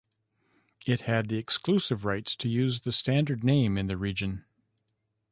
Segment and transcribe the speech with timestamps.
[0.87, 4.45] It had the exclusive rights to use the Standard name in the region.